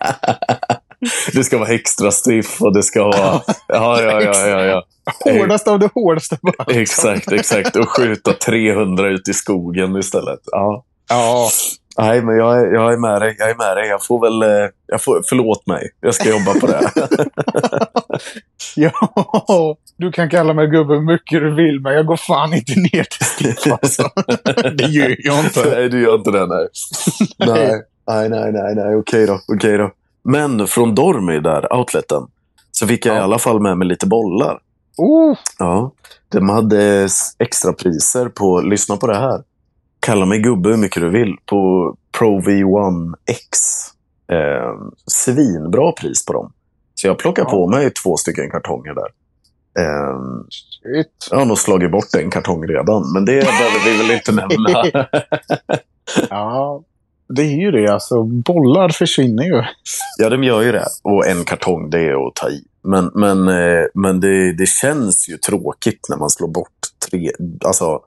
[1.33, 3.41] det ska vara extra stiff och det ska vara...
[3.67, 4.47] Ja, ja, ja.
[4.47, 4.83] ja, ja.
[5.23, 6.37] Hårdast av det hårdaste.
[6.67, 7.75] Exakt, exakt.
[7.75, 10.39] Och skjuta 300 ut i skogen istället.
[10.45, 10.83] Ja.
[11.09, 11.49] Ja,
[11.97, 13.35] Nej, men jag är, jag är med dig.
[13.39, 13.87] Jag är med dig.
[13.87, 14.41] Jag får väl...
[14.63, 15.89] eh, Jag får, förlåt mig.
[16.01, 16.91] Jag ska jobba på det.
[18.75, 18.91] ja.
[19.97, 23.03] Du kan kalla mig gubbe hur mycket du vill, men jag går fan inte ner
[23.03, 24.03] till stiff alltså.
[24.77, 25.69] Det gör jag inte.
[25.75, 26.45] nej, du gör inte det.
[26.47, 26.67] Nej,
[27.39, 28.95] nej, nej, nej, nej, nej.
[28.95, 29.39] Okej då.
[29.55, 29.91] Okej då.
[30.23, 32.23] Men från Dormy, där, outleten,
[32.71, 33.23] så fick jag i Ja.
[33.23, 34.59] alla fall med mig lite bollar.
[34.97, 35.91] Oh, Ja,
[36.31, 39.41] de hade s- extra priser på, lyssna på det här.
[40.05, 43.59] Kalla mig gubbe hur mycket du vill på Pro V1 X.
[44.31, 44.71] Eh,
[45.07, 46.53] svinbra pris på dem.
[46.95, 47.49] Så jag plockar Ja.
[47.49, 49.07] på mig två stycken kartonger där.
[49.79, 50.17] Eh,
[50.49, 51.27] shit.
[51.31, 55.07] jag har nog slagit bort en kartong redan, men det behöver vi väl inte nämna.
[56.29, 56.83] Ja,
[57.29, 58.23] det är ju det alltså.
[58.23, 59.63] Bollar försvinner ju.
[60.17, 60.85] ja, de gör ju det.
[61.03, 62.63] Och en kartong, det är att ta i.
[62.83, 67.31] Men, men, eh, men det, det känns ju tråkigt när man slår bort tre,
[67.65, 67.99] alltså,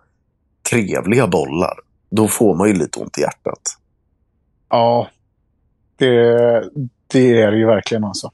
[0.70, 1.74] trevliga bollar.
[2.16, 3.60] Då får man ju lite ont i hjärtat.
[4.70, 5.08] Ja,
[5.96, 6.08] det,
[7.12, 8.30] det är det ju verkligen alltså.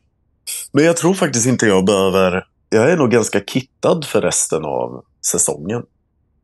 [0.73, 2.45] Men jag tror faktiskt inte jag behöver...
[2.71, 5.83] Jag är nog ganska kittad för resten av säsongen.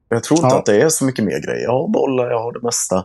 [0.08, 0.58] Jag tror inte Ja.
[0.58, 1.62] att det är så mycket mer grejer.
[1.64, 3.04] Jag har bollar, jag har det mesta.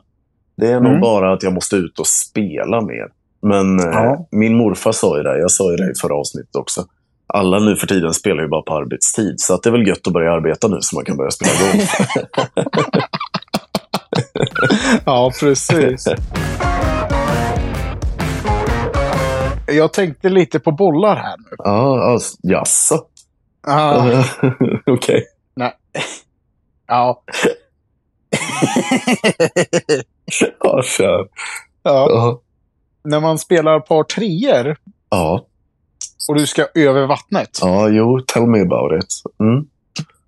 [0.58, 1.02] Det är nog Mm.
[1.02, 3.08] bara att jag måste ut och spela mer.
[3.41, 4.28] Men eh, Ja.
[4.32, 6.86] min morfar sa ju det, jag sa ju det i förra avsnittet också.
[7.28, 9.36] Alla nu för tiden spelar ju bara på arbetstid.
[9.39, 11.52] Så att det är väl gött att börja arbeta nu så man kan börja spela
[11.52, 11.91] golf.
[15.06, 16.08] Ja, precis.
[19.67, 21.56] Jag tänkte lite på bollar här nu.
[21.58, 23.00] ja, alltså, jaså?
[23.67, 24.24] Ah,
[24.86, 25.24] Okej.
[25.56, 25.74] nej.
[26.88, 27.21] Ja.
[30.60, 31.28] Ja, kör.
[31.84, 32.08] ja.
[32.10, 32.41] Ja.
[33.04, 34.78] När man spelar par treor
[35.10, 35.45] Ja.
[36.30, 37.50] och du ska över vattnet.
[37.62, 39.13] ja, jo, tell me about it.
[39.39, 39.65] Mm.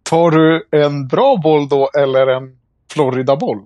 [0.04, 2.58] Tar du en bra boll då eller en
[2.94, 3.60] Florida-boll?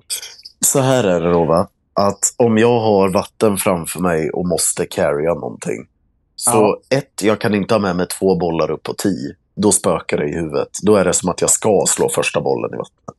[0.68, 1.68] Så här är det då, va?
[1.94, 5.88] Att om jag har vatten framför mig och måste carrya någonting.
[6.36, 9.36] Så ett, jag kan inte ha med mig två bollar upp på tio.
[9.56, 10.70] Då spökar det i huvudet.
[10.84, 13.18] Då är det som att jag ska slå första bollen i vattnet.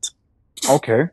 [0.71, 1.09] Okej.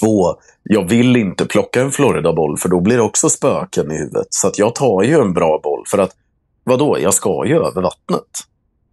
[0.00, 4.26] Två, jag vill inte plocka en Florida-boll för då blir det också spöken i huvudet.
[4.30, 6.10] Så att jag tar ju en bra boll för att,
[6.64, 8.22] vadå, jag ska ju över vattnet.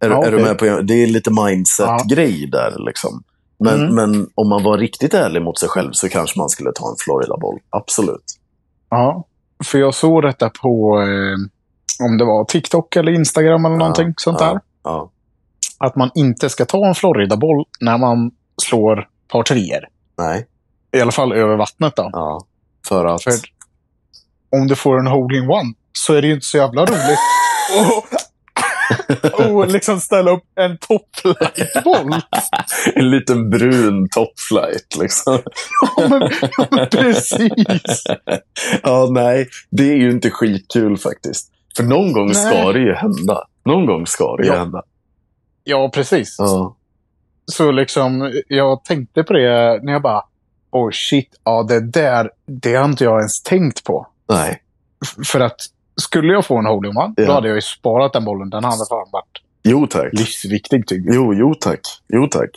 [0.00, 3.22] Är, Ja, är du med på Det är lite mindset-grej där liksom.
[3.58, 3.94] Men, Mm.
[3.94, 6.96] men om man var riktigt ärlig mot sig själv så kanske man skulle ta en
[6.98, 7.58] Florida-boll.
[7.70, 8.24] Absolut.
[8.90, 9.24] Ja.
[9.64, 14.38] För jag såg detta på, eh, om det var TikTok eller Instagram eller någonting sånt
[14.38, 14.60] där.
[14.84, 15.10] Ja.
[15.78, 18.30] Att man inte ska ta en Florida-boll när man
[18.62, 19.84] slår par treor.
[20.18, 20.46] Nej.
[20.96, 22.10] I alla fall över vattnet då.
[22.12, 22.40] Ja.
[22.88, 23.22] För att...
[23.22, 23.32] För
[24.50, 27.18] om du får en hole-in-one så är det ju inte så jävla roligt.
[27.78, 28.04] Och,
[29.48, 32.14] och liksom ställa upp en topplightboll.
[32.94, 35.38] En liten brun topflight liksom.
[35.96, 38.04] Ja, men, ja, men precis.
[38.82, 39.48] ja, nej.
[39.70, 41.52] Det är ju inte skitkul faktiskt.
[41.76, 42.72] För någon gång ska Nej.
[42.72, 43.44] det ju hända.
[43.64, 44.58] Någon gång ska det ju Ja.
[44.58, 44.82] hända.
[45.64, 46.34] Ja, precis.
[46.38, 46.76] Ja.
[47.46, 50.22] Så liksom, jag tänkte på det när jag bara,
[50.70, 54.06] oh shit, ja det där, det har inte jag ens tänkt på.
[54.28, 54.62] Nej.
[55.04, 55.60] F- För att
[56.00, 57.26] skulle jag få en hole in one, Ja.
[57.26, 58.50] då hade jag ju sparat den bollen.
[58.50, 60.12] Den hade fan varit Jo tack.
[60.12, 61.04] livsviktig typ.
[61.08, 61.80] Jo, jo tack.
[62.08, 62.50] Jo tack.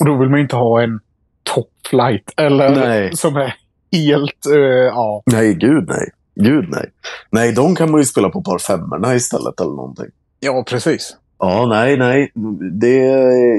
[0.00, 1.00] Och då vill man ju inte ha en
[1.42, 2.30] top flight.
[2.36, 3.16] Eller Nej.
[3.16, 3.54] som är
[3.92, 5.22] helt, eh, ja.
[5.26, 6.08] Nej, gud nej.
[6.34, 6.90] Gud nej.
[7.30, 10.06] Nej, de kan man ju spela på par femmorna istället eller någonting.
[10.40, 11.16] Ja, precis.
[11.38, 12.32] Ja, nej, nej.
[12.72, 12.96] Det,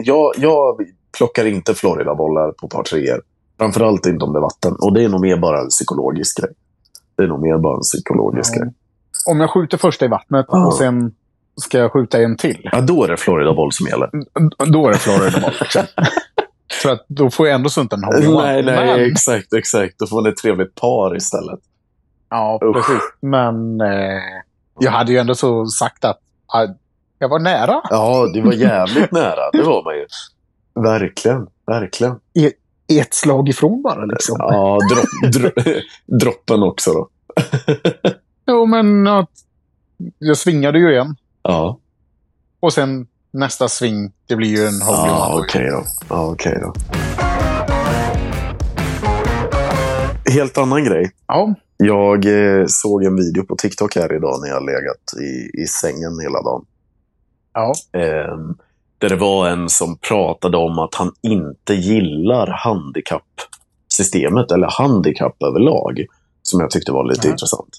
[0.05, 0.77] jag, jag
[1.17, 3.21] plockar inte Florida-bollar på par treor.
[3.57, 4.75] Framförallt inte om det är vatten.
[4.79, 6.51] Och det är nog mer bara en psykologisk grej.
[7.17, 8.61] Det är nog mer bara en psykologisk Ja.
[8.63, 8.73] grej.
[9.25, 10.65] Om jag skjuter första i vattnet Ja.
[10.65, 11.11] och sen
[11.61, 12.69] ska jag skjuta en till.
[12.71, 14.09] Ja, då är det Florida-boll som gäller.
[14.71, 15.51] Då är det Florida boll.
[15.59, 15.83] Liksom.
[16.81, 18.43] För att då får jag ändå inte en hole.
[18.43, 19.99] Nej, nej, Men, exakt, exakt.
[19.99, 21.59] Då får man ett trevligt par istället.
[22.29, 22.75] ja, Usch.
[22.75, 23.01] precis.
[23.21, 24.21] Men eh,
[24.79, 26.67] jag hade ju ändå så sagt att ah,
[27.19, 27.81] jag var nära.
[27.89, 29.51] Ja, det var jävligt nära.
[29.51, 30.05] Det var man ju.
[30.83, 32.19] Verkligen, verkligen.
[32.87, 34.35] Ett slag ifrån bara liksom.
[34.39, 35.63] Ja, dropp, dro,
[36.19, 37.09] droppen också då.
[38.45, 39.29] Jo, men att
[40.19, 41.15] jag svingade ju igen.
[41.43, 41.79] Ja,
[42.59, 45.83] Och sen nästa sving, det blir ju en hole in ja okej då.
[46.09, 46.73] Ja, okej då.
[50.33, 51.11] Helt annan grej.
[51.27, 55.65] Ja, Jag eh, såg en video på TikTok här idag när jag legat i, i
[55.67, 56.65] sängen hela dagen.
[57.53, 57.73] ja.
[57.99, 58.37] Eh,
[58.97, 66.05] där det var en som pratade om att han inte gillar handikappsystemet eller handikapp överlag.
[66.41, 67.31] Som jag tyckte var lite Ja.
[67.31, 67.77] intressant.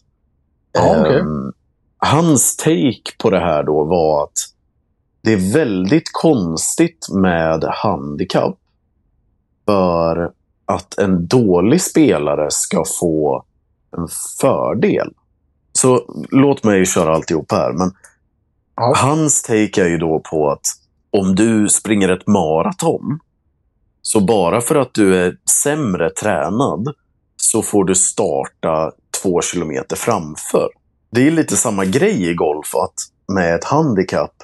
[0.78, 1.18] Okej.
[1.18, 1.52] Ehm,
[1.98, 4.38] hans take på det här då var att
[5.22, 8.58] det är väldigt konstigt med handikapp.
[9.66, 10.32] För
[10.66, 13.44] att en dålig spelare ska få
[13.96, 14.08] en
[14.40, 15.12] fördel.
[15.72, 17.72] Så låt mig köra alltihop här.
[17.72, 17.92] Men
[18.76, 18.92] Ja.
[18.96, 20.66] Hans take är ju då på att
[21.10, 23.18] om du springer ett maraton,
[24.02, 26.94] så bara för att du är sämre tränad
[27.37, 28.92] så får du starta
[29.24, 30.68] två kilometer framför.
[31.10, 32.94] Det är lite samma grej i golf, att
[33.34, 34.34] med ett handikapp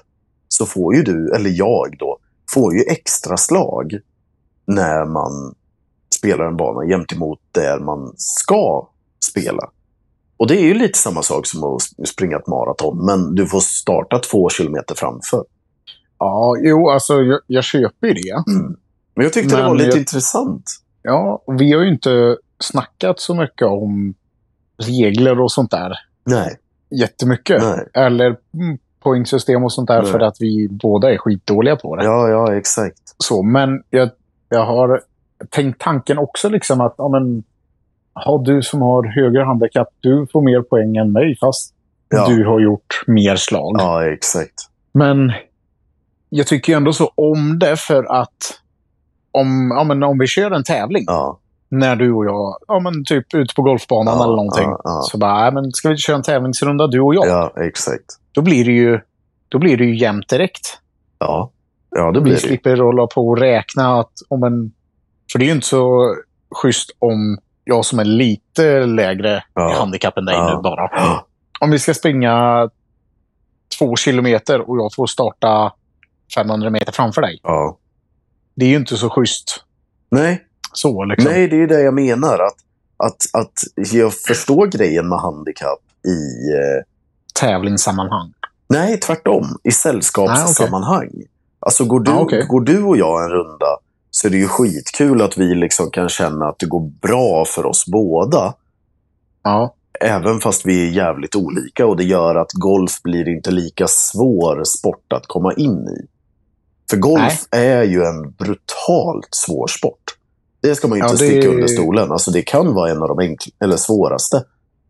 [0.48, 2.18] så får ju du, eller jag då,
[2.54, 3.98] får ju extra slag
[4.66, 5.54] när man
[6.14, 8.88] spelar en bana jämt emot där man ska
[9.30, 9.70] spela.
[10.36, 13.60] Och det är ju lite samma sak som att springa ett maraton, men du får
[13.60, 15.44] starta två kilometer framför.
[16.18, 18.42] ja jo, alltså jag, jag köper ju det.
[19.14, 20.64] Men jag tyckte det Men var lite jag- intressant.
[21.02, 24.14] Ja, vi har ju inte snackat så mycket om
[24.80, 25.92] regler och sånt där
[26.24, 26.56] Nej,
[26.90, 27.62] jättemycket.
[27.62, 27.88] nej.
[27.94, 30.12] Eller mm, poängsystem och sånt där Nej.
[30.12, 32.04] för att vi båda är skitdåliga på det.
[32.04, 33.00] Ja, ja, exakt.
[33.18, 34.10] Så, men jag,
[34.48, 35.00] jag har
[35.50, 37.42] tänkt tanken också liksom att ja, men,
[38.24, 41.74] ha, du som har högre handikapp, du får mer poäng än mig fast
[42.08, 43.76] Ja, du har gjort mer slag.
[43.78, 44.54] ja exakt.
[44.92, 45.32] Men
[46.28, 48.60] jag tycker ju ändå så om det för att
[49.32, 51.38] om, ja, men om vi kör en tävling Ja,
[51.70, 54.64] när du och jag, ja men typ ute på golfbanan Ja, eller någonting.
[54.64, 55.00] ja, ja.
[55.02, 57.26] Så bara, men ska vi köra en tävlingsrunda du och jag?
[57.26, 58.04] ja, exakt.
[58.32, 59.00] Då blir det ju
[59.48, 60.78] då blir det ju jämnt direkt.
[61.18, 61.50] Ja,
[61.90, 62.40] ja det Vi blir det.
[62.40, 64.72] slipper hålla på och räkna att om en...
[65.32, 66.14] För det är ju inte så
[66.62, 69.70] schysst om jag som är lite lägre Ja.
[69.70, 70.90] i handikapp än dig nu bara.
[71.60, 72.68] Om vi ska springa
[73.78, 75.72] två kilometer och jag får starta
[76.34, 77.40] 500 meter framför dig.
[77.42, 77.76] ja.
[78.54, 79.64] Det är ju inte så schysst.
[80.10, 81.32] Nej, Så liksom.
[81.32, 82.38] nej, det är det jag menar.
[82.38, 82.56] Att,
[82.96, 86.52] att, att jag förstår grejen med handikapp i...
[86.52, 86.84] Eh,
[87.34, 88.32] Tävlingssammanhang.
[88.68, 89.46] nej, tvärtom.
[89.62, 91.10] I sällskapssammanhang.
[91.60, 92.46] Alltså går du, Ah, okej.
[92.48, 93.66] går du och jag en runda
[94.10, 97.66] så är det ju skitkul att vi liksom kan känna att det går bra för
[97.66, 98.54] oss båda.
[99.42, 99.74] Ja.
[100.00, 104.64] Även fast vi är jävligt olika och det gör att golf blir inte lika svår
[104.64, 106.06] sport att komma in i.
[106.90, 110.16] För golf är ju en brutalt svår sport.
[110.62, 112.12] Det ska man ju Ja, inte det- sticka under stolen.
[112.12, 114.44] Alltså det kan vara en av de enkl- eller svåraste.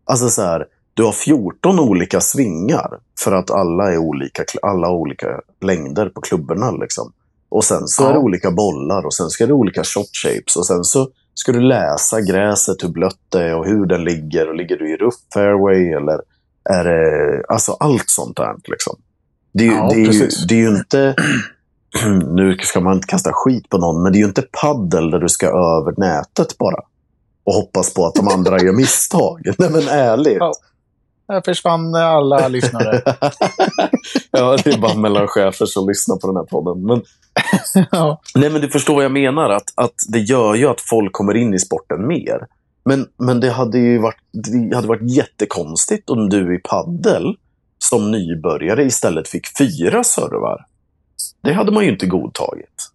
[0.05, 4.95] Alltså så här, du har 14 olika svingar för att alla är olika, alla har
[4.95, 6.71] olika längder på klubborna.
[6.71, 7.13] Liksom.
[7.49, 8.09] Och sen så Ja.
[8.09, 10.57] är det olika bollar och sen ska det olika shot shapes.
[10.57, 14.49] Och sen så ska du läsa gräset, hur blött det är och hur den ligger.
[14.49, 16.21] Och ligger du i rough fairway eller
[16.71, 17.43] är det...
[17.49, 18.55] Alltså allt sånt där.
[18.65, 18.97] Liksom.
[19.53, 21.15] Det, är ju- Ja, det, är ju, det är ju inte...
[22.35, 25.19] nu ska man inte kasta skit på någon, men det är ju inte paddel där
[25.19, 26.81] du ska över nätet bara.
[27.45, 29.41] Och hoppas på att de andra gör misstag.
[29.59, 30.37] Nej men ärligt.
[30.41, 30.53] Ja.
[31.29, 33.03] Där försvann alla lyssnare.
[34.31, 36.87] ja, det är bara mellanchefer som lyssnar på den här podden.
[36.87, 37.03] Men,
[37.91, 38.21] ja.
[38.35, 39.51] nej, men du förstår vad jag menar.
[39.51, 42.47] Att, att det gör ju att folk kommer in i sporten mer.
[42.85, 47.35] Men, men det hade ju varit, det hade varit jättekonstigt om du i paddel
[47.79, 50.67] som nybörjare istället fick fyra servar.
[51.41, 52.91] Det hade man ju inte godtagit.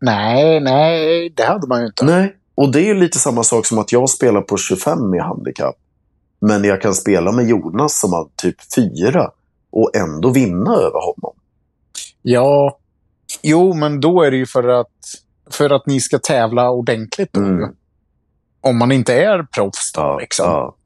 [0.00, 2.04] Nej, nej, det hade man ju inte.
[2.04, 5.18] Nej, och det är ju lite samma sak som att jag spelar på 25 i
[5.18, 5.76] handikapp.
[6.40, 9.30] Men jag kan spela med Jonas som har typ 4
[9.70, 11.36] och ändå vinna över honom.
[12.22, 12.78] Ja,
[13.42, 14.86] jo, men då är det ju för att,
[15.50, 17.32] för att ni ska tävla ordentligt.
[17.32, 17.40] Då.
[17.40, 17.74] Mm.
[18.60, 20.46] Om man inte är proffs då, liksom.
[20.46, 20.76] ja.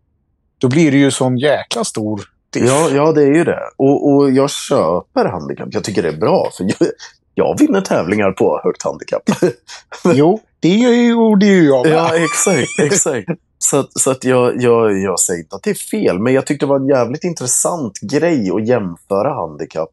[0.58, 2.62] Då blir det ju sån jäkla stor diff.
[2.66, 3.60] Ja, ja, det är ju det.
[3.76, 5.68] Och, och jag köper handikapp.
[5.70, 6.50] Jag tycker det är bra.
[6.56, 6.88] För jag,
[7.34, 9.22] jag vinner tävlingar på högt handikapp.
[10.14, 10.68] Jo, det
[11.06, 11.94] gjorde ju jag med.
[11.96, 12.68] ja, exakt.
[12.82, 13.28] exakt.
[13.58, 16.46] Så, att- så att jag, jag, jag säger inte att det är fel, men jag
[16.46, 19.90] tyckte det var en jävligt intressant grej att jämföra handikapp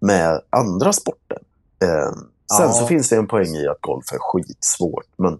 [0.00, 1.38] med andra sporter.
[1.82, 2.12] Eh,
[2.56, 2.72] sen Ja.
[2.72, 5.06] så finns det en poäng i att golf är skitsvårt.
[5.16, 5.38] Men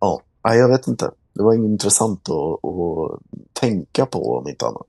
[0.00, 1.10] ja, jag vet inte.
[1.34, 3.20] Det var intressant att, att
[3.52, 4.86] tänka på om inte annat.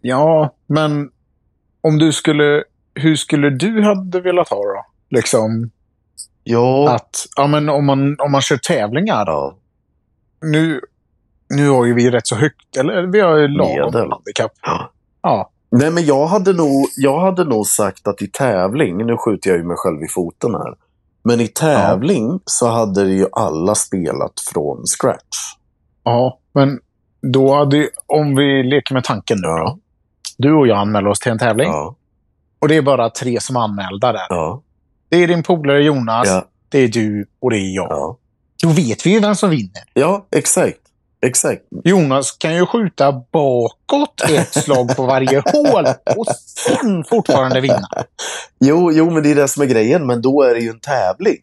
[0.00, 1.10] Ja, men
[1.80, 2.64] om du skulle...
[2.94, 4.84] Hur skulle du hade velat ha då?
[5.10, 5.70] Liksom
[6.44, 9.24] Ja, att, ja men om man, om man kör tävlingar.
[9.26, 9.58] ja,
[10.42, 10.80] Nu,
[11.54, 14.10] nu har ju vi rätt så högt, eller vi har ju lagom Medel.
[14.10, 14.52] handikapp.
[14.62, 14.90] ja.
[15.22, 15.50] Ja.
[15.70, 19.58] Nej, men jag hade, nog, jag hade nog sagt att i tävling, nu skjuter jag
[19.58, 20.74] ju mig själv i foten här,
[21.22, 25.36] men i tävling så hade ju alla spelat från scratch.
[26.04, 26.80] Ja, men
[27.32, 29.78] då hade om vi leker med tanken nu då.
[30.38, 31.68] Du och jag anmäler oss till en tävling.
[31.68, 31.94] Ja,
[32.58, 34.26] Och det är bara tre som är anmälda där.
[34.28, 34.62] ja,
[35.08, 37.86] Det är din polare Jonas, ja, det är du och det är jag.
[37.90, 38.18] ja.
[38.62, 39.82] Då vet vi ju vem som vinner.
[39.94, 40.78] Ja, exakt.
[41.26, 41.62] Exakt.
[41.84, 47.88] Jonas kan ju skjuta bakåt ett slag på varje hål och sen fortfarande vinna.
[48.60, 50.06] Jo, jo, men det är det som är grejen.
[50.06, 51.36] Men då är det ju en tävling.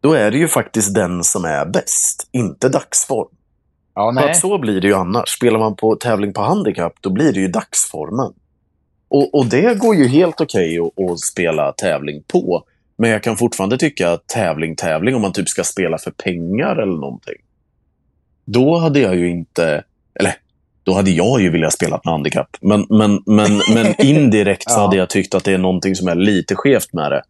[0.00, 3.28] Då är det ju faktiskt den som är bäst, inte dagsform.
[3.94, 5.28] Ja, För att så blir det ju annars.
[5.28, 8.32] Spelar man på tävling på handikapp, då blir det ju dagsformen.
[9.08, 12.64] Och, och det går ju helt okej att, att spela tävling på.
[12.98, 16.76] Men jag kan fortfarande tycka att tävling, tävling, om man typ ska spela för pengar
[16.76, 17.36] eller någonting.
[18.44, 19.84] Då hade jag ju inte,
[20.20, 20.34] eller
[20.82, 22.56] då hade jag ju velat spela med handikapp.
[22.60, 26.14] Men, men, men, men indirekt så hade jag tyckt att det är någonting som är
[26.14, 27.22] lite skevt med det.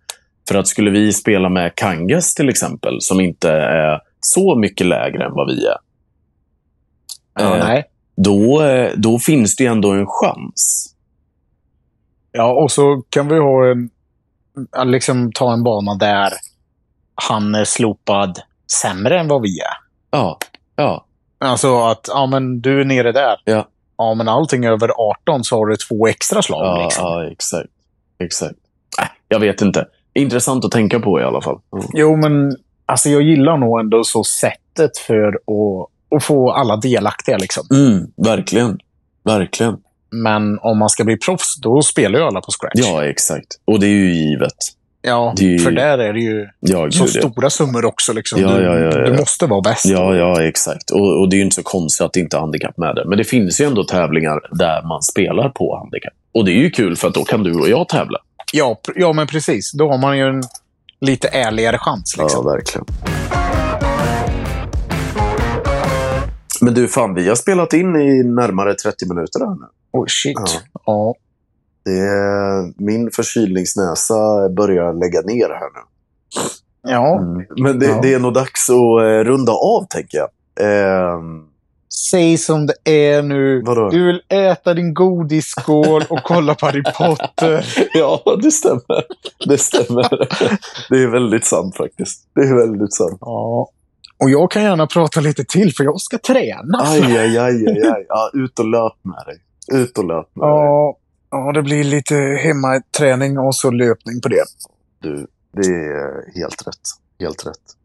[0.48, 5.24] För att skulle vi spela med Kangas till exempel, som inte är så mycket lägre
[5.24, 5.76] än vad vi är.
[7.34, 7.84] Ja, eh, nej.
[8.16, 10.94] då, eh, då finns det ändå en chans.
[12.32, 13.90] Ja, och så kan vi ha en,
[14.90, 16.32] liksom ta en bana där
[17.14, 18.40] han är slopad
[18.82, 19.74] sämre än vad vi är.
[20.10, 20.38] Ja,
[20.76, 21.04] ja,
[21.42, 23.36] Alltså att, ja men du är nere där.
[23.44, 23.68] Ja.
[23.96, 26.66] Ja, men allting över 18 så har du två extra slag.
[26.66, 27.04] ja, liksom.
[27.04, 27.68] ja exakt.
[28.18, 28.58] exakt.
[29.00, 29.86] Äh, jag vet inte.
[30.14, 31.60] Intressant att tänka på i alla fall.
[31.72, 31.86] Mm.
[31.92, 37.36] Jo, men alltså jag gillar nog ändå så sättet för att, att få alla delaktiga.
[37.38, 37.66] Liksom.
[37.70, 38.78] Mm, verkligen.
[39.24, 39.76] Verkligen.
[40.10, 42.72] Men om man ska bli proffs, då spelar ju alla på scratch.
[42.74, 43.46] Ja, exakt.
[43.64, 44.52] Och det är ju givet.
[45.02, 48.12] ja det för där är det ju Ja, så stora summor också.
[48.12, 48.40] Liksom.
[48.40, 49.84] Ja, du, ja, du måste vara bäst.
[49.84, 50.90] Ja, ja, exakt.
[50.90, 53.04] Och, och det är ju inte så konstigt att det inte är handikapp med det.
[53.08, 56.14] Men det finns ju ändå tävlingar där man spelar på handikapp.
[56.34, 58.18] Och det är ju kul för att då kan du och jag tävla.
[58.52, 59.72] Ja, ja, men precis.
[59.72, 60.42] Då har man ju en
[61.00, 62.16] lite ärligare chans.
[62.18, 62.46] Liksom.
[62.46, 62.86] Ja, verkligen.
[66.62, 69.66] Men du, fan, vi har spelat in i närmare 30 minuter här nu.
[69.92, 70.34] Oh, shit.
[70.36, 70.46] Ja.
[70.86, 71.14] Ja.
[71.84, 75.80] Det är, min förkylningsnäsa börjar lägga ner här nu.
[76.90, 77.20] ja.
[77.62, 77.98] Men det, Ja.
[78.02, 80.28] det är nog dags att eh, runda av, tänker jag.
[80.60, 81.44] Ehm,
[82.10, 82.74] Säg som det
[83.14, 83.62] är nu.
[83.66, 83.88] Vadå?
[83.90, 87.66] Du vill äta din godisskål och kolla på Harry Potter.
[87.94, 89.04] ja, det stämmer.
[89.48, 90.28] Det stämmer.
[90.90, 92.26] det är väldigt sant faktiskt.
[92.34, 93.18] Det är väldigt sant.
[93.20, 93.68] Ja.
[94.22, 96.78] Och jag kan gärna prata lite till, för jag ska träna.
[96.82, 98.06] Aj, aj, aj, aj, aj.
[98.08, 99.38] Ja, ut och löp med dig.
[99.80, 100.56] Ut och löp med dig.
[100.56, 100.96] Ja,
[101.30, 104.44] ja, det blir lite hemmaträning och så löpning på det.
[104.98, 106.88] Du, det är helt rätt.
[107.20, 107.76] Helt rätt.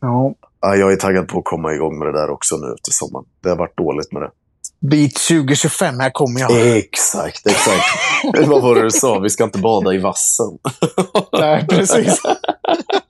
[0.00, 0.34] Ja.
[0.60, 3.26] Ja, jag är taggad på att komma igång med det där också nu efter sommaren.
[3.42, 4.30] Det har varit dåligt med det.
[4.80, 6.76] Bit 2025, här kommer jag.
[6.76, 7.84] Exakt, exakt.
[8.48, 9.18] Vad var det du sa?
[9.18, 10.58] Vi ska inte bada i vassen.
[11.32, 12.22] Nej, precis.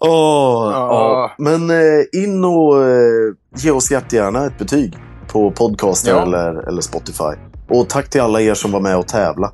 [0.00, 0.88] Åh, Ja.
[0.90, 1.30] ja.
[1.38, 4.96] Men eh, in och eh, ge oss jättegärna ett betyg
[5.32, 6.22] på Podcaster Ja.
[6.22, 7.34] eller, eller Spotify.
[7.68, 9.52] Och tack till alla er som var med och tävla.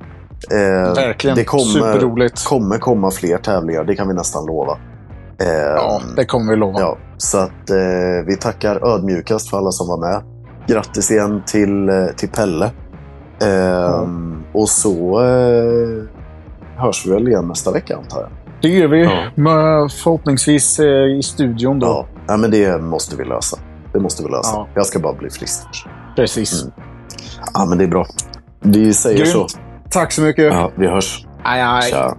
[0.51, 1.35] Eh, Verkligen.
[1.37, 2.45] Det kommer, Superroligt.
[2.47, 4.77] kommer komma fler tävlingar, det kan vi nästan lova.
[5.41, 6.79] Eh, Ja, det kommer vi lova.
[6.79, 10.21] Ja, så att eh, vi tackar ödmjukast för alla som var med.
[10.67, 12.71] Grattis igen till, eh, till Pelle.
[13.41, 15.19] Ehm, Och så
[16.77, 18.29] hörs vi väl igen nästa vecka antar jag.
[18.61, 19.03] Det gör vi.
[19.03, 19.89] Ja.
[19.89, 21.87] Förhoppningsvis eh, i studion då.
[21.87, 22.05] Ja.
[22.27, 23.57] ja, men det måste vi lösa.
[23.93, 24.55] Det måste vi lösa.
[24.55, 24.67] Ja.
[24.75, 25.67] Jag ska bara bli frisk.
[26.15, 26.63] Precis.
[26.63, 26.73] Mm.
[27.53, 28.05] Ja, men det är bra.
[28.59, 29.51] Vi säger Grymt.
[29.51, 29.59] så.
[29.89, 30.53] Tack så mycket.
[30.53, 31.25] Ja, vi hörs.
[31.43, 31.91] Aj, aj.
[31.91, 32.17] Tja.